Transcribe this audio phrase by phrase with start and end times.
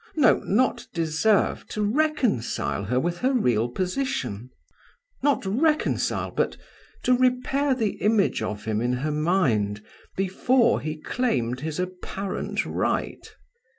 [0.15, 4.49] no, not deserve to reconcile her with her real position;
[5.21, 6.57] not reconcile, but
[7.03, 9.85] to repair the image of him in her mind,
[10.17, 13.35] before he claimed his apparent right!